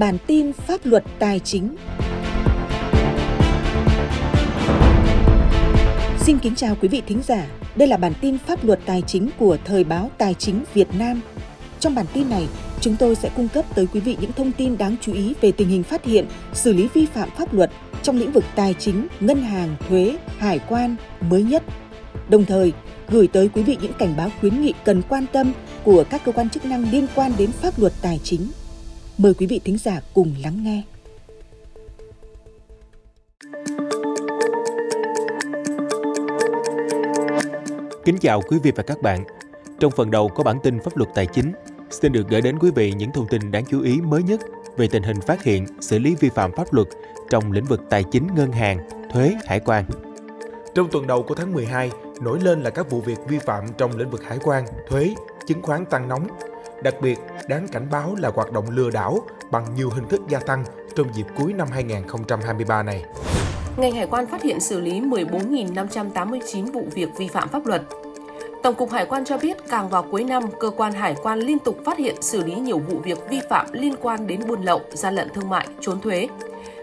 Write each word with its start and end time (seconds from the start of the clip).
Bản 0.00 0.18
tin 0.26 0.52
pháp 0.52 0.80
luật 0.84 1.04
tài 1.18 1.38
chính. 1.40 1.76
Xin 6.20 6.38
kính 6.38 6.54
chào 6.56 6.76
quý 6.80 6.88
vị 6.88 7.02
thính 7.06 7.22
giả. 7.26 7.46
Đây 7.76 7.88
là 7.88 7.96
bản 7.96 8.12
tin 8.20 8.38
pháp 8.38 8.64
luật 8.64 8.80
tài 8.86 9.02
chính 9.02 9.30
của 9.38 9.56
Thời 9.64 9.84
báo 9.84 10.10
Tài 10.18 10.34
chính 10.34 10.64
Việt 10.74 10.88
Nam. 10.98 11.20
Trong 11.80 11.94
bản 11.94 12.06
tin 12.12 12.30
này, 12.30 12.46
chúng 12.80 12.96
tôi 12.96 13.14
sẽ 13.14 13.30
cung 13.36 13.48
cấp 13.48 13.64
tới 13.74 13.86
quý 13.92 14.00
vị 14.00 14.16
những 14.20 14.32
thông 14.32 14.52
tin 14.52 14.78
đáng 14.78 14.96
chú 15.00 15.12
ý 15.12 15.34
về 15.40 15.52
tình 15.52 15.68
hình 15.68 15.82
phát 15.82 16.04
hiện, 16.04 16.26
xử 16.52 16.72
lý 16.72 16.88
vi 16.94 17.06
phạm 17.06 17.28
pháp 17.38 17.54
luật 17.54 17.70
trong 18.02 18.18
lĩnh 18.18 18.32
vực 18.32 18.44
tài 18.54 18.74
chính, 18.74 19.06
ngân 19.20 19.42
hàng, 19.42 19.76
thuế, 19.88 20.16
hải 20.38 20.58
quan 20.68 20.96
mới 21.20 21.42
nhất. 21.42 21.62
Đồng 22.28 22.44
thời, 22.44 22.72
gửi 23.08 23.26
tới 23.26 23.48
quý 23.48 23.62
vị 23.62 23.76
những 23.82 23.92
cảnh 23.98 24.14
báo 24.16 24.30
khuyến 24.40 24.62
nghị 24.62 24.72
cần 24.84 25.02
quan 25.08 25.26
tâm 25.32 25.52
của 25.84 26.04
các 26.10 26.24
cơ 26.24 26.32
quan 26.32 26.50
chức 26.50 26.64
năng 26.64 26.90
liên 26.90 27.06
quan 27.14 27.32
đến 27.38 27.52
pháp 27.52 27.78
luật 27.78 27.92
tài 28.02 28.20
chính. 28.24 28.40
Mời 29.22 29.34
quý 29.34 29.46
vị 29.46 29.60
thính 29.64 29.78
giả 29.78 30.00
cùng 30.14 30.34
lắng 30.42 30.64
nghe. 30.64 30.82
Kính 38.04 38.18
chào 38.20 38.40
quý 38.48 38.58
vị 38.62 38.72
và 38.76 38.82
các 38.82 39.02
bạn. 39.02 39.24
Trong 39.80 39.92
phần 39.92 40.10
đầu 40.10 40.28
có 40.28 40.44
bản 40.44 40.58
tin 40.62 40.80
pháp 40.84 40.96
luật 40.96 41.10
tài 41.14 41.26
chính, 41.26 41.52
xin 41.90 42.12
được 42.12 42.28
gửi 42.28 42.40
đến 42.40 42.58
quý 42.58 42.70
vị 42.74 42.92
những 42.92 43.10
thông 43.12 43.26
tin 43.28 43.50
đáng 43.50 43.64
chú 43.70 43.82
ý 43.82 44.00
mới 44.00 44.22
nhất 44.22 44.40
về 44.76 44.88
tình 44.88 45.02
hình 45.02 45.20
phát 45.20 45.42
hiện, 45.42 45.66
xử 45.80 45.98
lý 45.98 46.14
vi 46.20 46.28
phạm 46.28 46.52
pháp 46.52 46.72
luật 46.72 46.88
trong 47.30 47.52
lĩnh 47.52 47.64
vực 47.64 47.80
tài 47.90 48.04
chính 48.04 48.26
ngân 48.36 48.52
hàng, 48.52 48.88
thuế, 49.12 49.36
hải 49.46 49.60
quan. 49.60 49.84
Trong 50.74 50.88
tuần 50.90 51.06
đầu 51.06 51.22
của 51.22 51.34
tháng 51.34 51.52
12, 51.52 51.90
nổi 52.20 52.40
lên 52.40 52.62
là 52.62 52.70
các 52.70 52.90
vụ 52.90 53.00
việc 53.00 53.18
vi 53.28 53.38
phạm 53.38 53.64
trong 53.78 53.96
lĩnh 53.96 54.10
vực 54.10 54.24
hải 54.24 54.38
quan, 54.42 54.64
thuế, 54.88 55.14
chứng 55.46 55.62
khoán 55.62 55.84
tăng 55.84 56.08
nóng. 56.08 56.26
Đặc 56.82 56.94
biệt, 57.00 57.18
đáng 57.48 57.68
cảnh 57.68 57.88
báo 57.90 58.14
là 58.18 58.30
hoạt 58.34 58.52
động 58.52 58.70
lừa 58.70 58.90
đảo 58.90 59.18
bằng 59.50 59.74
nhiều 59.76 59.90
hình 59.90 60.08
thức 60.08 60.20
gia 60.28 60.38
tăng 60.38 60.64
trong 60.96 61.14
dịp 61.14 61.26
cuối 61.36 61.52
năm 61.52 61.68
2023 61.72 62.82
này. 62.82 63.04
Ngành 63.76 63.92
hải 63.92 64.06
quan 64.06 64.26
phát 64.26 64.42
hiện 64.42 64.60
xử 64.60 64.80
lý 64.80 65.00
14.589 65.00 66.72
vụ 66.72 66.84
việc 66.94 67.08
vi 67.16 67.28
phạm 67.28 67.48
pháp 67.48 67.66
luật. 67.66 67.82
Tổng 68.62 68.74
cục 68.74 68.90
Hải 68.90 69.06
quan 69.06 69.24
cho 69.24 69.38
biết 69.38 69.56
càng 69.68 69.88
vào 69.88 70.06
cuối 70.10 70.24
năm, 70.24 70.42
cơ 70.60 70.70
quan 70.70 70.92
hải 70.92 71.14
quan 71.22 71.38
liên 71.38 71.58
tục 71.58 71.78
phát 71.84 71.98
hiện 71.98 72.22
xử 72.22 72.44
lý 72.44 72.54
nhiều 72.54 72.78
vụ 72.78 72.98
việc 72.98 73.18
vi 73.30 73.40
phạm 73.50 73.66
liên 73.72 73.94
quan 74.00 74.26
đến 74.26 74.40
buôn 74.48 74.62
lậu, 74.62 74.80
gian 74.92 75.14
lận 75.14 75.28
thương 75.34 75.48
mại, 75.48 75.68
trốn 75.80 76.00
thuế. 76.00 76.28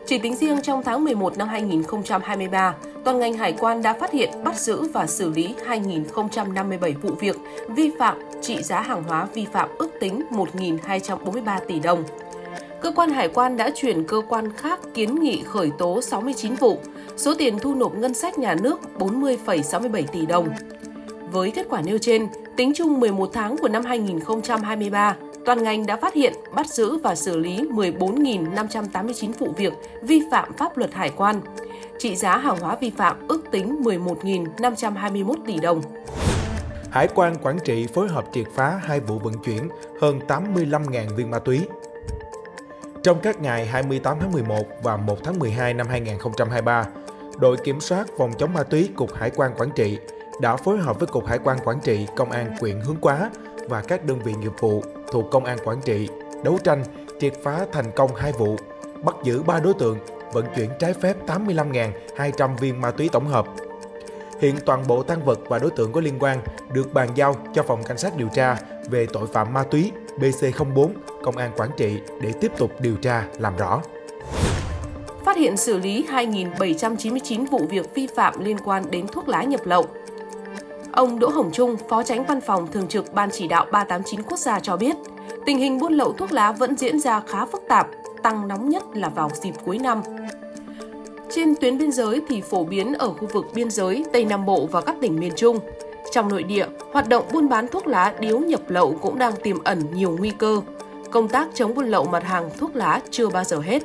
Chỉ 0.07 0.17
tính 0.17 0.35
riêng 0.35 0.61
trong 0.61 0.83
tháng 0.83 1.03
11 1.03 1.37
năm 1.37 1.47
2023, 1.47 2.75
toàn 3.03 3.19
ngành 3.19 3.33
hải 3.33 3.53
quan 3.59 3.81
đã 3.81 3.93
phát 3.93 4.11
hiện, 4.11 4.29
bắt 4.43 4.59
giữ 4.59 4.83
và 4.93 5.07
xử 5.07 5.29
lý 5.29 5.55
2.057 5.67 6.93
vụ 7.01 7.09
việc 7.19 7.35
vi 7.69 7.91
phạm 7.99 8.17
trị 8.41 8.63
giá 8.63 8.81
hàng 8.81 9.03
hóa 9.03 9.27
vi 9.33 9.45
phạm 9.53 9.69
ước 9.77 9.89
tính 9.99 10.21
1.243 10.31 11.59
tỷ 11.67 11.79
đồng. 11.79 12.03
Cơ 12.81 12.91
quan 12.91 13.09
hải 13.09 13.27
quan 13.27 13.57
đã 13.57 13.69
chuyển 13.75 14.03
cơ 14.03 14.21
quan 14.29 14.51
khác 14.53 14.79
kiến 14.93 15.15
nghị 15.15 15.43
khởi 15.43 15.71
tố 15.77 16.01
69 16.01 16.55
vụ, 16.55 16.77
số 17.17 17.33
tiền 17.37 17.59
thu 17.59 17.75
nộp 17.75 17.95
ngân 17.95 18.13
sách 18.13 18.37
nhà 18.37 18.55
nước 18.61 18.79
40,67 18.99 20.03
tỷ 20.03 20.25
đồng. 20.25 20.49
Với 21.31 21.51
kết 21.51 21.65
quả 21.69 21.81
nêu 21.81 21.97
trên, 21.97 22.27
tính 22.55 22.71
chung 22.75 22.99
11 22.99 23.29
tháng 23.33 23.57
của 23.57 23.67
năm 23.67 23.85
2023, 23.85 25.15
toàn 25.47 25.63
ngành 25.63 25.85
đã 25.85 25.97
phát 25.97 26.13
hiện, 26.13 26.33
bắt 26.53 26.67
giữ 26.67 26.97
và 26.97 27.15
xử 27.15 27.37
lý 27.37 27.61
14.589 27.61 29.31
vụ 29.39 29.53
việc 29.57 29.73
vi 30.01 30.21
phạm 30.31 30.53
pháp 30.53 30.77
luật 30.77 30.93
hải 30.93 31.11
quan. 31.15 31.41
Trị 31.99 32.15
giá 32.15 32.37
hàng 32.37 32.59
hóa 32.59 32.75
vi 32.81 32.89
phạm 32.89 33.27
ước 33.27 33.43
tính 33.51 33.81
11.521 33.81 35.35
tỷ 35.45 35.57
đồng. 35.59 35.81
Hải 36.91 37.07
quan 37.15 37.35
Quảng 37.35 37.59
Trị 37.65 37.87
phối 37.93 38.07
hợp 38.07 38.25
triệt 38.33 38.47
phá 38.55 38.79
hai 38.83 38.99
vụ 38.99 39.19
vận 39.19 39.33
chuyển 39.45 39.69
hơn 40.01 40.19
85.000 40.27 41.15
viên 41.15 41.31
ma 41.31 41.39
túy. 41.39 41.61
Trong 43.03 43.19
các 43.23 43.41
ngày 43.41 43.65
28 43.65 44.17
tháng 44.19 44.31
11 44.31 44.63
và 44.83 44.97
1 44.97 45.17
tháng 45.23 45.39
12 45.39 45.73
năm 45.73 45.87
2023, 45.87 46.85
đội 47.39 47.57
kiểm 47.57 47.81
soát 47.81 48.07
phòng 48.17 48.31
chống 48.37 48.53
ma 48.53 48.63
túy 48.63 48.89
Cục 48.95 49.13
Hải 49.13 49.29
quan 49.29 49.51
Quảng 49.57 49.71
Trị 49.75 49.97
đã 50.41 50.55
phối 50.55 50.77
hợp 50.77 50.99
với 50.99 51.07
Cục 51.07 51.25
Hải 51.25 51.39
quan 51.43 51.57
Quảng 51.63 51.79
Trị, 51.83 52.07
Công 52.15 52.31
an 52.31 52.55
quyện 52.59 52.79
Hướng 52.79 52.97
Quá 53.01 53.29
và 53.69 53.81
các 53.81 54.05
đơn 54.05 54.19
vị 54.19 54.33
nghiệp 54.39 54.51
vụ 54.59 54.83
thuộc 55.11 55.25
Công 55.31 55.45
an 55.45 55.57
Quảng 55.63 55.81
Trị 55.85 56.07
đấu 56.43 56.57
tranh 56.63 56.83
triệt 57.19 57.33
phá 57.43 57.65
thành 57.71 57.91
công 57.95 58.15
hai 58.15 58.31
vụ, 58.31 58.55
bắt 59.03 59.15
giữ 59.23 59.43
3 59.43 59.59
đối 59.59 59.73
tượng 59.73 59.97
vận 60.33 60.45
chuyển 60.55 60.69
trái 60.79 60.93
phép 60.93 61.17
85.200 61.27 62.57
viên 62.57 62.81
ma 62.81 62.91
túy 62.91 63.09
tổng 63.09 63.27
hợp. 63.27 63.47
Hiện 64.39 64.55
toàn 64.65 64.83
bộ 64.87 65.03
tăng 65.03 65.25
vật 65.25 65.39
và 65.49 65.59
đối 65.59 65.71
tượng 65.71 65.91
có 65.91 66.01
liên 66.01 66.17
quan 66.19 66.39
được 66.73 66.93
bàn 66.93 67.09
giao 67.15 67.35
cho 67.53 67.63
Phòng 67.63 67.83
Cảnh 67.83 67.97
sát 67.97 68.17
điều 68.17 68.27
tra 68.33 68.57
về 68.89 69.07
tội 69.13 69.27
phạm 69.27 69.53
ma 69.53 69.63
túy 69.63 69.91
BC04 70.19 70.89
Công 71.23 71.37
an 71.37 71.51
Quảng 71.57 71.71
Trị 71.77 71.99
để 72.21 72.33
tiếp 72.41 72.51
tục 72.57 72.71
điều 72.79 72.95
tra 72.95 73.27
làm 73.39 73.57
rõ. 73.57 73.81
Phát 75.25 75.37
hiện 75.37 75.57
xử 75.57 75.77
lý 75.77 76.05
2.799 76.09 77.45
vụ 77.51 77.67
việc 77.69 77.95
vi 77.95 78.07
phạm 78.15 78.43
liên 78.43 78.57
quan 78.65 78.91
đến 78.91 79.07
thuốc 79.07 79.27
lá 79.27 79.43
nhập 79.43 79.61
lậu. 79.63 79.85
Ông 80.97 81.19
Đỗ 81.19 81.29
Hồng 81.29 81.51
Trung, 81.53 81.75
Phó 81.89 82.03
Tránh 82.03 82.25
Văn 82.25 82.41
phòng 82.41 82.67
Thường 82.71 82.87
trực 82.87 83.13
Ban 83.13 83.29
Chỉ 83.31 83.47
đạo 83.47 83.65
389 83.71 84.23
Quốc 84.23 84.39
gia 84.39 84.59
cho 84.59 84.77
biết, 84.77 84.95
tình 85.45 85.57
hình 85.57 85.77
buôn 85.77 85.93
lậu 85.93 86.13
thuốc 86.13 86.31
lá 86.31 86.51
vẫn 86.51 86.75
diễn 86.75 86.99
ra 86.99 87.21
khá 87.27 87.45
phức 87.45 87.63
tạp, 87.69 87.87
tăng 88.23 88.47
nóng 88.47 88.69
nhất 88.69 88.83
là 88.93 89.09
vào 89.09 89.29
dịp 89.41 89.51
cuối 89.65 89.77
năm. 89.77 90.01
Trên 91.29 91.55
tuyến 91.55 91.77
biên 91.77 91.91
giới 91.91 92.21
thì 92.29 92.41
phổ 92.41 92.63
biến 92.63 92.93
ở 92.93 93.09
khu 93.09 93.27
vực 93.33 93.45
biên 93.53 93.71
giới 93.71 94.05
Tây 94.13 94.25
Nam 94.25 94.45
Bộ 94.45 94.67
và 94.71 94.81
các 94.81 94.95
tỉnh 95.01 95.19
miền 95.19 95.31
Trung. 95.35 95.59
Trong 96.11 96.29
nội 96.29 96.43
địa, 96.43 96.67
hoạt 96.91 97.09
động 97.09 97.25
buôn 97.33 97.49
bán 97.49 97.67
thuốc 97.67 97.87
lá 97.87 98.13
điếu 98.19 98.39
nhập 98.39 98.61
lậu 98.67 98.97
cũng 99.01 99.19
đang 99.19 99.33
tiềm 99.43 99.63
ẩn 99.63 99.83
nhiều 99.93 100.15
nguy 100.19 100.31
cơ. 100.31 100.61
Công 101.11 101.27
tác 101.27 101.47
chống 101.53 101.73
buôn 101.75 101.85
lậu 101.87 102.05
mặt 102.05 102.23
hàng 102.23 102.49
thuốc 102.57 102.75
lá 102.75 103.01
chưa 103.09 103.29
bao 103.29 103.43
giờ 103.43 103.59
hết. 103.59 103.83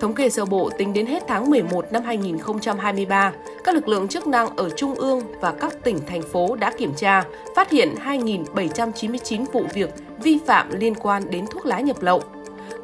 Thống 0.00 0.14
kê 0.14 0.30
sơ 0.30 0.44
bộ 0.44 0.70
tính 0.78 0.92
đến 0.92 1.06
hết 1.06 1.22
tháng 1.28 1.50
11 1.50 1.92
năm 1.92 2.02
2023, 2.04 3.32
các 3.64 3.74
lực 3.74 3.88
lượng 3.88 4.08
chức 4.08 4.26
năng 4.26 4.56
ở 4.56 4.70
Trung 4.70 4.94
ương 4.94 5.20
và 5.40 5.52
các 5.52 5.84
tỉnh, 5.84 5.98
thành 6.06 6.22
phố 6.22 6.56
đã 6.56 6.72
kiểm 6.78 6.92
tra, 6.96 7.24
phát 7.56 7.70
hiện 7.70 7.94
2.799 8.04 9.44
vụ 9.52 9.64
việc 9.74 9.90
vi 10.22 10.38
phạm 10.46 10.70
liên 10.80 10.94
quan 10.94 11.30
đến 11.30 11.46
thuốc 11.46 11.66
lá 11.66 11.80
nhập 11.80 12.02
lậu. 12.02 12.22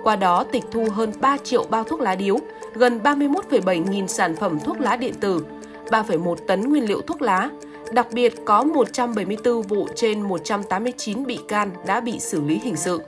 Qua 0.03 0.17
đó 0.17 0.45
tịch 0.53 0.65
thu 0.71 0.87
hơn 0.93 1.13
3 1.21 1.37
triệu 1.45 1.65
bao 1.71 1.85
thuốc 1.85 2.01
lá 2.01 2.15
điếu, 2.15 2.37
gần 2.75 2.99
31,7 2.99 3.91
nghìn 3.91 4.09
sản 4.09 4.37
phẩm 4.37 4.61
thuốc 4.61 4.81
lá 4.81 4.97
điện 4.97 5.15
tử, 5.21 5.45
3,1 5.91 6.35
tấn 6.47 6.69
nguyên 6.69 6.89
liệu 6.89 7.01
thuốc 7.01 7.23
lá. 7.23 7.51
Đặc 7.93 8.07
biệt 8.13 8.35
có 8.45 8.65
174 8.65 9.63
vụ 9.63 9.89
trên 9.95 10.21
189 10.21 11.27
bị 11.27 11.39
can 11.49 11.71
đã 11.87 12.01
bị 12.01 12.21
xử 12.21 12.41
lý 12.41 12.59
hình 12.59 12.77
sự. 12.77 13.01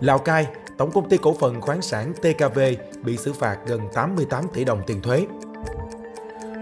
Lào 0.00 0.18
Cai, 0.18 0.46
Tổng 0.76 0.90
công 0.90 1.08
ty 1.08 1.16
cổ 1.16 1.34
phần 1.40 1.60
khoáng 1.60 1.82
sản 1.82 2.12
TKV 2.14 2.58
bị 3.02 3.16
xử 3.16 3.32
phạt 3.32 3.58
gần 3.66 3.80
88 3.94 4.44
tỷ 4.54 4.64
đồng 4.64 4.82
tiền 4.86 5.02
thuế. 5.02 5.26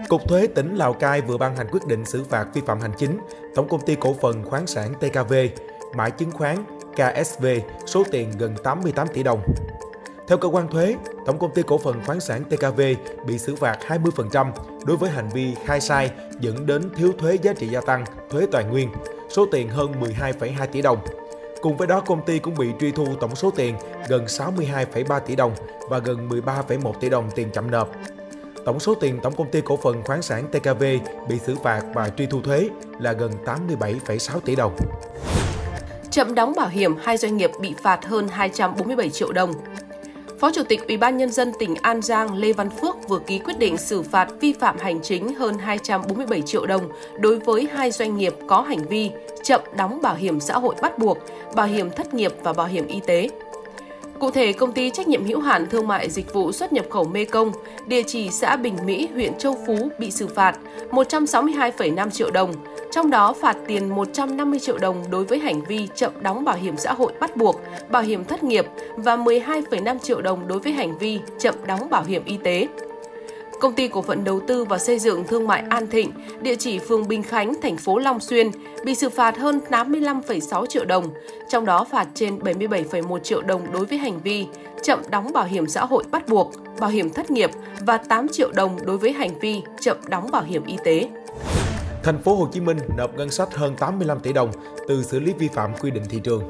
Cục 0.09 0.21
thuế 0.27 0.47
tỉnh 0.47 0.75
Lào 0.75 0.93
Cai 0.93 1.21
vừa 1.21 1.37
ban 1.37 1.55
hành 1.55 1.67
quyết 1.71 1.87
định 1.87 2.05
xử 2.05 2.23
phạt 2.23 2.45
vi 2.53 2.61
phạm 2.65 2.79
hành 2.79 2.91
chính 2.97 3.19
Tổng 3.55 3.67
công 3.67 3.85
ty 3.85 3.95
cổ 3.95 4.15
phần 4.21 4.43
khoáng 4.45 4.67
sản 4.67 4.93
TKV, 4.93 5.33
mã 5.95 6.09
chứng 6.09 6.31
khoán 6.31 6.57
KSV 6.95 7.45
số 7.85 8.03
tiền 8.11 8.31
gần 8.37 8.55
88 8.63 9.07
tỷ 9.07 9.23
đồng. 9.23 9.41
Theo 10.27 10.37
cơ 10.37 10.47
quan 10.47 10.67
thuế, 10.67 10.95
Tổng 11.25 11.39
công 11.39 11.53
ty 11.53 11.61
cổ 11.67 11.77
phần 11.77 12.01
khoáng 12.05 12.19
sản 12.19 12.43
TKV 12.43 12.81
bị 13.25 13.37
xử 13.37 13.55
phạt 13.55 13.77
20% 13.87 14.51
đối 14.85 14.97
với 14.97 15.09
hành 15.09 15.29
vi 15.29 15.55
khai 15.65 15.81
sai 15.81 16.11
dẫn 16.39 16.65
đến 16.65 16.89
thiếu 16.95 17.11
thuế 17.17 17.35
giá 17.35 17.53
trị 17.53 17.67
gia 17.67 17.81
tăng, 17.81 18.05
thuế 18.29 18.45
toàn 18.51 18.71
nguyên, 18.71 18.89
số 19.29 19.45
tiền 19.51 19.69
hơn 19.69 19.91
12,2 20.01 20.67
tỷ 20.71 20.81
đồng. 20.81 20.99
Cùng 21.63 21.77
với 21.77 21.87
đó, 21.87 21.99
công 21.99 22.25
ty 22.25 22.39
cũng 22.39 22.55
bị 22.57 22.67
truy 22.79 22.91
thu 22.91 23.05
tổng 23.19 23.35
số 23.35 23.51
tiền 23.51 23.75
gần 24.07 24.25
62,3 24.25 25.19
tỷ 25.19 25.35
đồng 25.35 25.55
và 25.89 25.99
gần 25.99 26.29
13,1 26.29 26.93
tỷ 26.93 27.09
đồng 27.09 27.31
tiền 27.35 27.49
chậm 27.53 27.71
nộp. 27.71 27.89
Tổng 28.65 28.79
số 28.79 28.95
tiền 28.95 29.19
tổng 29.23 29.35
công 29.35 29.51
ty 29.51 29.61
cổ 29.61 29.77
phần 29.77 30.03
khoáng 30.03 30.21
sản 30.21 30.47
TKV 30.51 30.83
bị 31.29 31.39
xử 31.39 31.55
phạt 31.63 31.81
và 31.93 32.09
truy 32.09 32.25
thu 32.25 32.41
thuế 32.41 32.69
là 32.99 33.13
gần 33.13 33.31
87,6 33.45 34.39
tỷ 34.39 34.55
đồng. 34.55 34.75
Chậm 36.11 36.35
đóng 36.35 36.53
bảo 36.57 36.67
hiểm, 36.67 36.95
hai 37.03 37.17
doanh 37.17 37.37
nghiệp 37.37 37.51
bị 37.61 37.75
phạt 37.83 38.05
hơn 38.05 38.27
247 38.27 39.09
triệu 39.09 39.31
đồng. 39.31 39.53
Phó 40.43 40.51
Chủ 40.51 40.63
tịch 40.63 40.87
Ủy 40.87 40.97
ban 40.97 41.17
nhân 41.17 41.31
dân 41.31 41.51
tỉnh 41.59 41.75
An 41.81 42.01
Giang 42.01 42.35
Lê 42.35 42.53
Văn 42.53 42.69
Phước 42.69 43.09
vừa 43.09 43.19
ký 43.19 43.39
quyết 43.39 43.59
định 43.59 43.77
xử 43.77 44.01
phạt 44.01 44.27
vi 44.39 44.53
phạm 44.53 44.77
hành 44.77 45.01
chính 45.01 45.35
hơn 45.35 45.57
247 45.57 46.41
triệu 46.41 46.65
đồng 46.65 46.89
đối 47.19 47.39
với 47.39 47.67
hai 47.73 47.91
doanh 47.91 48.17
nghiệp 48.17 48.33
có 48.47 48.61
hành 48.61 48.87
vi 48.89 49.11
chậm 49.43 49.61
đóng 49.77 50.01
bảo 50.01 50.15
hiểm 50.15 50.39
xã 50.39 50.57
hội 50.57 50.75
bắt 50.81 50.97
buộc, 50.97 51.17
bảo 51.55 51.67
hiểm 51.67 51.89
thất 51.89 52.13
nghiệp 52.13 52.31
và 52.43 52.53
bảo 52.53 52.67
hiểm 52.67 52.87
y 52.87 52.99
tế. 53.05 53.29
Cụ 54.19 54.31
thể, 54.31 54.53
công 54.53 54.71
ty 54.71 54.89
trách 54.89 55.07
nhiệm 55.07 55.25
hữu 55.25 55.39
hạn 55.39 55.67
thương 55.69 55.87
mại 55.87 56.09
dịch 56.09 56.33
vụ 56.33 56.51
xuất 56.51 56.73
nhập 56.73 56.85
khẩu 56.89 57.03
Mê 57.03 57.25
Công, 57.25 57.51
địa 57.87 58.03
chỉ 58.07 58.29
xã 58.29 58.55
Bình 58.55 58.77
Mỹ, 58.85 59.07
huyện 59.13 59.37
Châu 59.37 59.57
Phú 59.67 59.89
bị 59.99 60.11
xử 60.11 60.27
phạt 60.27 60.57
162,5 60.91 62.09
triệu 62.09 62.31
đồng, 62.31 62.53
trong 62.93 63.09
đó 63.09 63.33
phạt 63.33 63.57
tiền 63.67 63.89
150 63.89 64.59
triệu 64.59 64.77
đồng 64.77 65.03
đối 65.09 65.25
với 65.25 65.39
hành 65.39 65.61
vi 65.61 65.87
chậm 65.95 66.11
đóng 66.21 66.45
bảo 66.45 66.55
hiểm 66.55 66.77
xã 66.77 66.93
hội 66.93 67.13
bắt 67.19 67.35
buộc, 67.35 67.61
bảo 67.89 68.01
hiểm 68.01 68.25
thất 68.25 68.43
nghiệp 68.43 68.65
và 68.95 69.15
12,5 69.17 69.99
triệu 69.99 70.21
đồng 70.21 70.47
đối 70.47 70.59
với 70.59 70.73
hành 70.73 70.97
vi 70.97 71.19
chậm 71.39 71.55
đóng 71.67 71.89
bảo 71.89 72.03
hiểm 72.03 72.25
y 72.25 72.37
tế. 72.43 72.67
Công 73.59 73.73
ty 73.73 73.87
cổ 73.87 74.01
phần 74.01 74.23
đầu 74.23 74.39
tư 74.39 74.65
và 74.65 74.77
xây 74.77 74.99
dựng 74.99 75.23
thương 75.27 75.47
mại 75.47 75.63
An 75.69 75.87
Thịnh, 75.87 76.11
địa 76.41 76.55
chỉ 76.55 76.79
phường 76.79 77.07
Bình 77.07 77.23
Khánh, 77.23 77.61
thành 77.61 77.77
phố 77.77 77.97
Long 77.97 78.19
Xuyên, 78.19 78.51
bị 78.85 78.95
xử 78.95 79.09
phạt 79.09 79.37
hơn 79.37 79.59
85,6 79.69 80.65
triệu 80.65 80.85
đồng, 80.85 81.09
trong 81.49 81.65
đó 81.65 81.83
phạt 81.91 82.07
trên 82.13 82.39
77,1 82.39 83.19
triệu 83.19 83.41
đồng 83.41 83.71
đối 83.71 83.85
với 83.85 83.97
hành 83.97 84.19
vi 84.23 84.45
chậm 84.83 84.99
đóng 85.09 85.33
bảo 85.33 85.45
hiểm 85.45 85.67
xã 85.67 85.85
hội 85.85 86.03
bắt 86.11 86.27
buộc, 86.27 86.51
bảo 86.79 86.89
hiểm 86.89 87.09
thất 87.09 87.31
nghiệp 87.31 87.51
và 87.85 87.97
8 87.97 88.27
triệu 88.27 88.51
đồng 88.51 88.77
đối 88.85 88.97
với 88.97 89.11
hành 89.11 89.39
vi 89.39 89.61
chậm 89.79 89.97
đóng 90.07 90.31
bảo 90.31 90.43
hiểm 90.43 90.65
y 90.65 90.77
tế. 90.83 91.09
Thành 92.03 92.23
phố 92.23 92.35
Hồ 92.35 92.47
Chí 92.51 92.61
Minh 92.61 92.77
nộp 92.97 93.15
ngân 93.15 93.29
sách 93.29 93.53
hơn 93.53 93.75
85 93.75 94.19
tỷ 94.19 94.33
đồng 94.33 94.51
từ 94.87 95.03
xử 95.03 95.19
lý 95.19 95.33
vi 95.33 95.47
phạm 95.47 95.73
quy 95.81 95.91
định 95.91 96.03
thị 96.09 96.19
trường. 96.23 96.43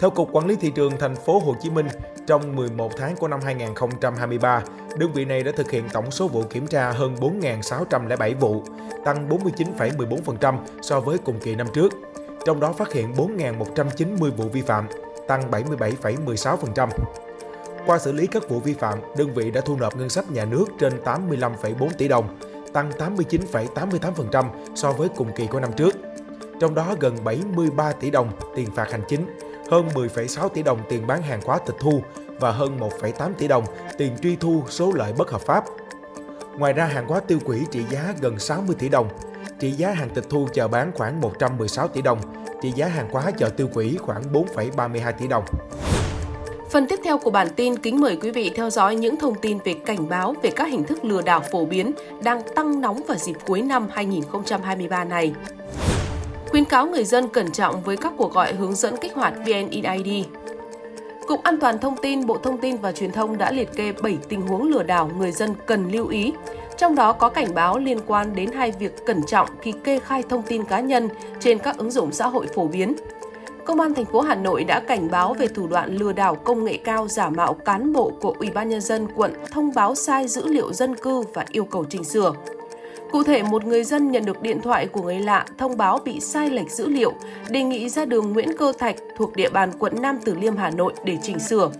Theo 0.00 0.10
Cục 0.10 0.28
Quản 0.32 0.46
lý 0.46 0.56
Thị 0.56 0.70
trường 0.74 0.92
thành 0.98 1.16
phố 1.16 1.38
Hồ 1.38 1.54
Chí 1.62 1.70
Minh, 1.70 1.86
trong 2.26 2.56
11 2.56 2.92
tháng 2.96 3.16
của 3.16 3.28
năm 3.28 3.40
2023, 3.44 4.62
đơn 4.98 5.12
vị 5.12 5.24
này 5.24 5.42
đã 5.42 5.52
thực 5.56 5.70
hiện 5.70 5.84
tổng 5.92 6.10
số 6.10 6.28
vụ 6.28 6.42
kiểm 6.50 6.66
tra 6.66 6.92
hơn 6.92 7.14
4.607 7.20 8.36
vụ, 8.36 8.62
tăng 9.04 9.28
49,14% 9.28 10.56
so 10.82 11.00
với 11.00 11.18
cùng 11.18 11.40
kỳ 11.40 11.54
năm 11.54 11.66
trước. 11.74 11.92
Trong 12.46 12.60
đó 12.60 12.72
phát 12.72 12.92
hiện 12.92 13.12
4.190 13.12 14.30
vụ 14.30 14.44
vi 14.52 14.62
phạm, 14.62 14.86
tăng 15.28 15.50
77,16%. 15.50 16.88
Qua 17.86 17.98
xử 17.98 18.12
lý 18.12 18.26
các 18.26 18.48
vụ 18.48 18.60
vi 18.60 18.74
phạm, 18.74 18.98
đơn 19.18 19.34
vị 19.34 19.50
đã 19.50 19.60
thu 19.60 19.76
nộp 19.76 19.96
ngân 19.96 20.08
sách 20.08 20.30
nhà 20.30 20.44
nước 20.44 20.64
trên 20.78 20.92
85,4 21.04 21.88
tỷ 21.98 22.08
đồng, 22.08 22.38
tăng 22.76 22.90
89,88% 22.90 24.44
so 24.74 24.92
với 24.92 25.08
cùng 25.16 25.32
kỳ 25.36 25.46
của 25.46 25.60
năm 25.60 25.72
trước. 25.72 25.96
Trong 26.60 26.74
đó 26.74 26.94
gần 27.00 27.24
73 27.24 27.92
tỷ 27.92 28.10
đồng 28.10 28.30
tiền 28.56 28.70
phạt 28.74 28.90
hành 28.90 29.02
chính, 29.08 29.38
hơn 29.70 29.88
10,6 29.94 30.48
tỷ 30.48 30.62
đồng 30.62 30.80
tiền 30.88 31.06
bán 31.06 31.22
hàng 31.22 31.40
hóa 31.44 31.58
tịch 31.66 31.76
thu 31.80 32.02
và 32.40 32.50
hơn 32.50 32.78
1,8 32.78 33.32
tỷ 33.38 33.48
đồng 33.48 33.64
tiền 33.98 34.16
truy 34.22 34.36
thu 34.36 34.62
số 34.68 34.92
lợi 34.92 35.12
bất 35.18 35.30
hợp 35.30 35.40
pháp. 35.40 35.64
Ngoài 36.58 36.72
ra 36.72 36.86
hàng 36.86 37.08
hóa 37.08 37.20
tiêu 37.20 37.38
quỷ 37.44 37.62
trị 37.70 37.84
giá 37.90 38.14
gần 38.20 38.38
60 38.38 38.76
tỷ 38.78 38.88
đồng, 38.88 39.08
trị 39.60 39.70
giá 39.70 39.90
hàng 39.90 40.10
tịch 40.10 40.24
thu 40.30 40.48
chợ 40.52 40.68
bán 40.68 40.92
khoảng 40.94 41.20
116 41.20 41.88
tỷ 41.88 42.02
đồng, 42.02 42.18
trị 42.62 42.72
giá 42.76 42.86
hàng 42.86 43.08
hóa 43.12 43.30
chợ 43.30 43.48
tiêu 43.48 43.68
quỷ 43.74 43.96
khoảng 44.00 44.22
4,32 44.32 45.12
tỷ 45.12 45.28
đồng. 45.28 45.44
Phần 46.76 46.86
tiếp 46.86 47.00
theo 47.04 47.18
của 47.18 47.30
bản 47.30 47.48
tin 47.56 47.78
kính 47.78 48.00
mời 48.00 48.16
quý 48.16 48.30
vị 48.30 48.50
theo 48.54 48.70
dõi 48.70 48.96
những 48.96 49.16
thông 49.16 49.34
tin 49.34 49.58
về 49.64 49.74
cảnh 49.74 50.08
báo 50.08 50.34
về 50.42 50.50
các 50.50 50.68
hình 50.68 50.84
thức 50.84 51.04
lừa 51.04 51.22
đảo 51.22 51.42
phổ 51.52 51.64
biến 51.64 51.92
đang 52.22 52.42
tăng 52.54 52.80
nóng 52.80 53.00
vào 53.08 53.16
dịp 53.16 53.32
cuối 53.46 53.62
năm 53.62 53.88
2023 53.92 55.04
này. 55.04 55.32
Khuyến 56.48 56.64
cáo 56.64 56.86
người 56.86 57.04
dân 57.04 57.28
cẩn 57.28 57.50
trọng 57.50 57.82
với 57.82 57.96
các 57.96 58.12
cuộc 58.16 58.32
gọi 58.32 58.54
hướng 58.54 58.74
dẫn 58.74 58.96
kích 58.96 59.14
hoạt 59.14 59.34
VNeID. 59.46 60.24
Cục 61.26 61.42
An 61.42 61.60
toàn 61.60 61.78
Thông 61.78 61.96
tin, 62.02 62.26
Bộ 62.26 62.38
Thông 62.38 62.58
tin 62.58 62.76
và 62.76 62.92
Truyền 62.92 63.12
thông 63.12 63.38
đã 63.38 63.52
liệt 63.52 63.68
kê 63.76 63.92
7 64.02 64.18
tình 64.28 64.42
huống 64.42 64.62
lừa 64.62 64.82
đảo 64.82 65.10
người 65.18 65.32
dân 65.32 65.54
cần 65.66 65.90
lưu 65.92 66.08
ý. 66.08 66.32
Trong 66.78 66.94
đó 66.94 67.12
có 67.12 67.28
cảnh 67.28 67.54
báo 67.54 67.78
liên 67.78 67.98
quan 68.06 68.34
đến 68.34 68.52
hai 68.52 68.72
việc 68.78 69.06
cẩn 69.06 69.22
trọng 69.26 69.48
khi 69.62 69.72
kê 69.84 69.98
khai 69.98 70.22
thông 70.28 70.42
tin 70.42 70.64
cá 70.64 70.80
nhân 70.80 71.08
trên 71.40 71.58
các 71.58 71.78
ứng 71.78 71.90
dụng 71.90 72.12
xã 72.12 72.26
hội 72.26 72.46
phổ 72.54 72.66
biến. 72.66 72.94
Công 73.66 73.80
an 73.80 73.94
thành 73.94 74.04
phố 74.04 74.20
Hà 74.20 74.34
Nội 74.34 74.64
đã 74.64 74.80
cảnh 74.80 75.10
báo 75.10 75.34
về 75.34 75.48
thủ 75.48 75.66
đoạn 75.66 75.96
lừa 75.96 76.12
đảo 76.12 76.34
công 76.34 76.64
nghệ 76.64 76.76
cao 76.84 77.08
giả 77.08 77.30
mạo 77.30 77.54
cán 77.54 77.92
bộ 77.92 78.12
của 78.20 78.34
Ủy 78.38 78.50
ban 78.50 78.68
nhân 78.68 78.80
dân 78.80 79.06
quận 79.14 79.34
thông 79.50 79.70
báo 79.74 79.94
sai 79.94 80.28
dữ 80.28 80.46
liệu 80.46 80.72
dân 80.72 80.94
cư 80.94 81.22
và 81.34 81.44
yêu 81.52 81.64
cầu 81.64 81.84
chỉnh 81.84 82.04
sửa. 82.04 82.32
Cụ 83.12 83.22
thể, 83.22 83.42
một 83.42 83.64
người 83.64 83.84
dân 83.84 84.10
nhận 84.10 84.24
được 84.24 84.42
điện 84.42 84.60
thoại 84.60 84.86
của 84.86 85.02
người 85.02 85.20
lạ 85.20 85.46
thông 85.58 85.76
báo 85.76 85.98
bị 86.04 86.20
sai 86.20 86.50
lệch 86.50 86.70
dữ 86.70 86.88
liệu, 86.88 87.12
đề 87.50 87.62
nghị 87.62 87.88
ra 87.88 88.04
đường 88.04 88.32
Nguyễn 88.32 88.56
Cơ 88.58 88.72
Thạch 88.78 88.96
thuộc 89.16 89.36
địa 89.36 89.50
bàn 89.50 89.72
quận 89.78 90.02
Nam 90.02 90.18
Từ 90.24 90.34
Liêm, 90.34 90.56
Hà 90.56 90.70
Nội 90.70 90.92
để 91.04 91.18
chỉnh 91.22 91.38
sửa. 91.38 91.70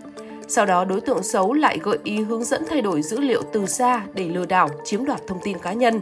Sau 0.49 0.67
đó, 0.67 0.85
đối 0.85 1.00
tượng 1.00 1.23
xấu 1.23 1.53
lại 1.53 1.79
gợi 1.82 1.99
ý 2.05 2.23
hướng 2.23 2.44
dẫn 2.44 2.62
thay 2.69 2.82
đổi 2.82 3.03
dữ 3.03 3.21
liệu 3.21 3.43
từ 3.53 3.67
xa 3.67 4.03
để 4.15 4.29
lừa 4.29 4.47
đảo, 4.47 4.69
chiếm 4.85 5.05
đoạt 5.05 5.27
thông 5.27 5.39
tin 5.43 5.59
cá 5.59 5.73
nhân. 5.73 6.00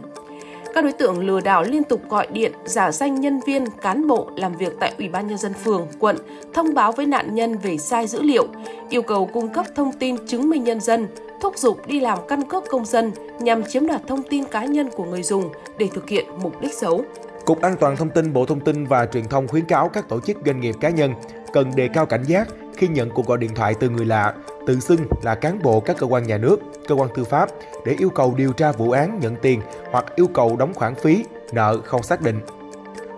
Các 0.75 0.83
đối 0.83 0.93
tượng 0.93 1.19
lừa 1.19 1.41
đảo 1.41 1.63
liên 1.63 1.83
tục 1.83 2.01
gọi 2.09 2.27
điện, 2.31 2.51
giả 2.65 2.91
danh 2.91 3.21
nhân 3.21 3.39
viên, 3.45 3.65
cán 3.81 4.07
bộ 4.07 4.29
làm 4.35 4.55
việc 4.55 4.73
tại 4.79 4.93
Ủy 4.97 5.09
ban 5.09 5.27
nhân 5.27 5.37
dân 5.37 5.53
phường, 5.53 5.87
quận, 5.99 6.17
thông 6.53 6.73
báo 6.73 6.91
với 6.91 7.05
nạn 7.05 7.35
nhân 7.35 7.57
về 7.57 7.77
sai 7.77 8.07
dữ 8.07 8.21
liệu, 8.21 8.47
yêu 8.89 9.01
cầu 9.01 9.29
cung 9.33 9.53
cấp 9.53 9.65
thông 9.75 9.91
tin 9.91 10.27
chứng 10.27 10.49
minh 10.49 10.63
nhân 10.63 10.81
dân, 10.81 11.07
thúc 11.41 11.57
giục 11.57 11.87
đi 11.87 11.99
làm 11.99 12.19
căn 12.27 12.41
cước 12.49 12.63
công 12.69 12.85
dân 12.85 13.11
nhằm 13.39 13.63
chiếm 13.63 13.87
đoạt 13.87 14.01
thông 14.07 14.23
tin 14.23 14.45
cá 14.45 14.65
nhân 14.65 14.89
của 14.95 15.05
người 15.05 15.23
dùng 15.23 15.49
để 15.77 15.89
thực 15.93 16.09
hiện 16.09 16.25
mục 16.41 16.61
đích 16.61 16.73
xấu. 16.73 17.03
Cục 17.45 17.61
An 17.61 17.75
toàn 17.79 17.97
thông 17.97 18.09
tin 18.09 18.33
Bộ 18.33 18.45
Thông 18.45 18.59
tin 18.59 18.85
và 18.85 19.05
Truyền 19.05 19.27
thông 19.27 19.47
khuyến 19.47 19.65
cáo 19.65 19.89
các 19.89 20.09
tổ 20.09 20.19
chức 20.19 20.37
doanh 20.45 20.59
nghiệp 20.59 20.75
cá 20.81 20.89
nhân 20.89 21.13
cần 21.53 21.71
đề 21.75 21.89
cao 21.93 22.05
cảnh 22.05 22.23
giác 22.27 22.47
khi 22.77 22.87
nhận 22.87 23.09
cuộc 23.09 23.25
gọi 23.25 23.37
điện 23.37 23.55
thoại 23.55 23.73
từ 23.79 23.89
người 23.89 24.05
lạ, 24.05 24.33
tự 24.65 24.79
xưng 24.79 24.99
là 25.23 25.35
cán 25.35 25.61
bộ 25.63 25.79
các 25.79 25.97
cơ 25.99 26.07
quan 26.07 26.27
nhà 26.27 26.37
nước, 26.37 26.59
cơ 26.87 26.95
quan 26.95 27.09
tư 27.15 27.23
pháp 27.23 27.49
để 27.85 27.95
yêu 27.99 28.09
cầu 28.09 28.33
điều 28.37 28.53
tra 28.53 28.71
vụ 28.71 28.91
án 28.91 29.19
nhận 29.19 29.35
tiền 29.35 29.61
hoặc 29.91 30.05
yêu 30.15 30.27
cầu 30.33 30.55
đóng 30.55 30.73
khoản 30.73 30.95
phí, 30.95 31.25
nợ 31.53 31.79
không 31.85 32.03
xác 32.03 32.21
định. 32.21 32.39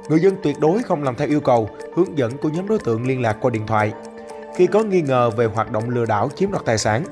Người 0.09 0.19
dân 0.19 0.35
tuyệt 0.43 0.59
đối 0.59 0.83
không 0.83 1.03
làm 1.03 1.15
theo 1.15 1.27
yêu 1.27 1.39
cầu, 1.39 1.69
hướng 1.95 2.17
dẫn 2.17 2.37
của 2.37 2.49
nhóm 2.49 2.67
đối 2.67 2.79
tượng 2.79 3.07
liên 3.07 3.21
lạc 3.21 3.37
qua 3.41 3.49
điện 3.49 3.67
thoại. 3.67 3.93
Khi 4.55 4.67
có 4.67 4.83
nghi 4.83 5.01
ngờ 5.01 5.29
về 5.29 5.45
hoạt 5.45 5.71
động 5.71 5.89
lừa 5.89 6.05
đảo 6.05 6.29
chiếm 6.35 6.51
đoạt 6.51 6.65
tài 6.65 6.77
sản, 6.77 7.03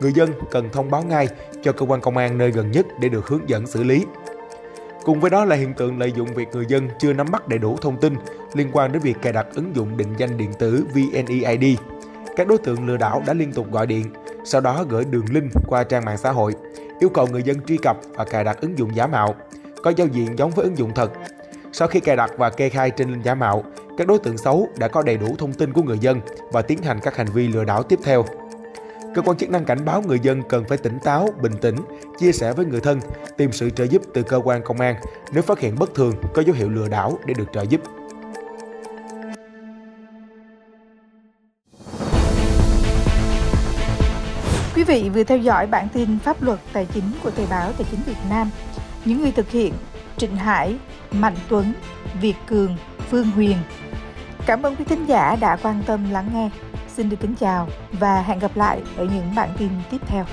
người 0.00 0.12
dân 0.12 0.32
cần 0.50 0.68
thông 0.72 0.90
báo 0.90 1.02
ngay 1.02 1.28
cho 1.62 1.72
cơ 1.72 1.86
quan 1.86 2.00
công 2.00 2.16
an 2.16 2.38
nơi 2.38 2.50
gần 2.50 2.70
nhất 2.70 2.86
để 2.98 3.08
được 3.08 3.28
hướng 3.28 3.48
dẫn 3.48 3.66
xử 3.66 3.84
lý. 3.84 4.04
Cùng 5.04 5.20
với 5.20 5.30
đó 5.30 5.44
là 5.44 5.56
hiện 5.56 5.74
tượng 5.74 5.98
lợi 5.98 6.12
dụng 6.16 6.34
việc 6.34 6.48
người 6.52 6.66
dân 6.68 6.88
chưa 6.98 7.12
nắm 7.12 7.26
bắt 7.30 7.48
đầy 7.48 7.58
đủ 7.58 7.76
thông 7.82 8.00
tin 8.00 8.16
liên 8.54 8.70
quan 8.72 8.92
đến 8.92 9.02
việc 9.02 9.16
cài 9.22 9.32
đặt 9.32 9.46
ứng 9.54 9.76
dụng 9.76 9.96
định 9.96 10.14
danh 10.16 10.36
điện 10.36 10.50
tử 10.58 10.86
VNeID. 10.94 11.78
Các 12.36 12.48
đối 12.48 12.58
tượng 12.58 12.86
lừa 12.86 12.96
đảo 12.96 13.22
đã 13.26 13.34
liên 13.34 13.52
tục 13.52 13.72
gọi 13.72 13.86
điện, 13.86 14.06
sau 14.44 14.60
đó 14.60 14.84
gửi 14.88 15.04
đường 15.04 15.24
link 15.30 15.52
qua 15.68 15.84
trang 15.84 16.04
mạng 16.04 16.18
xã 16.18 16.30
hội, 16.32 16.52
yêu 17.00 17.08
cầu 17.08 17.26
người 17.26 17.42
dân 17.42 17.60
truy 17.60 17.76
cập 17.76 17.96
và 18.08 18.24
cài 18.24 18.44
đặt 18.44 18.60
ứng 18.60 18.78
dụng 18.78 18.94
giả 18.94 19.06
mạo, 19.06 19.34
có 19.82 19.92
giao 19.96 20.06
diện 20.06 20.38
giống 20.38 20.50
với 20.50 20.64
ứng 20.64 20.78
dụng 20.78 20.92
thật. 20.94 21.12
Sau 21.72 21.88
khi 21.88 22.00
cài 22.00 22.16
đặt 22.16 22.30
và 22.36 22.50
kê 22.50 22.68
khai 22.68 22.90
trên 22.90 23.10
link 23.10 23.24
giả 23.24 23.34
mạo, 23.34 23.64
các 23.98 24.06
đối 24.06 24.18
tượng 24.18 24.38
xấu 24.38 24.68
đã 24.78 24.88
có 24.88 25.02
đầy 25.02 25.16
đủ 25.16 25.36
thông 25.38 25.52
tin 25.52 25.72
của 25.72 25.82
người 25.82 25.98
dân 25.98 26.20
và 26.52 26.62
tiến 26.62 26.82
hành 26.82 27.00
các 27.02 27.16
hành 27.16 27.26
vi 27.34 27.48
lừa 27.48 27.64
đảo 27.64 27.82
tiếp 27.82 27.98
theo. 28.04 28.24
Cơ 29.14 29.22
quan 29.22 29.36
chức 29.36 29.50
năng 29.50 29.64
cảnh 29.64 29.84
báo 29.84 30.02
người 30.02 30.18
dân 30.20 30.42
cần 30.48 30.64
phải 30.68 30.78
tỉnh 30.78 30.98
táo, 30.98 31.28
bình 31.42 31.52
tĩnh, 31.60 31.76
chia 32.18 32.32
sẻ 32.32 32.52
với 32.52 32.66
người 32.66 32.80
thân, 32.80 33.00
tìm 33.36 33.52
sự 33.52 33.70
trợ 33.70 33.84
giúp 33.84 34.02
từ 34.14 34.22
cơ 34.22 34.40
quan 34.44 34.62
công 34.62 34.80
an 34.80 34.96
nếu 35.32 35.42
phát 35.42 35.58
hiện 35.58 35.74
bất 35.78 35.94
thường 35.94 36.14
có 36.34 36.42
dấu 36.42 36.54
hiệu 36.54 36.68
lừa 36.68 36.88
đảo 36.88 37.18
để 37.26 37.34
được 37.34 37.46
trợ 37.52 37.62
giúp. 37.62 37.80
Vị 44.94 45.10
vừa 45.10 45.24
theo 45.24 45.38
dõi 45.38 45.66
bản 45.66 45.88
tin 45.92 46.18
pháp 46.18 46.42
luật 46.42 46.58
tài 46.72 46.86
chính 46.94 47.04
của 47.22 47.30
Thời 47.30 47.46
báo 47.50 47.72
Tài 47.72 47.86
chính 47.90 48.00
Việt 48.06 48.16
Nam. 48.30 48.50
Những 49.04 49.22
người 49.22 49.32
thực 49.32 49.50
hiện 49.50 49.74
Trịnh 50.16 50.36
Hải, 50.36 50.76
Mạnh 51.12 51.36
Tuấn, 51.48 51.72
Việt 52.20 52.34
Cường, 52.46 52.76
Phương 53.10 53.30
Huyền. 53.30 53.56
Cảm 54.46 54.62
ơn 54.62 54.76
quý 54.76 54.84
thính 54.84 55.06
giả 55.06 55.36
đã 55.40 55.56
quan 55.62 55.82
tâm 55.86 56.10
lắng 56.10 56.30
nghe. 56.34 56.50
Xin 56.88 57.08
được 57.08 57.16
kính 57.20 57.34
chào 57.34 57.68
và 57.92 58.22
hẹn 58.22 58.38
gặp 58.38 58.56
lại 58.56 58.82
ở 58.96 59.04
những 59.04 59.34
bản 59.34 59.48
tin 59.58 59.70
tiếp 59.90 59.98
theo. 60.06 60.24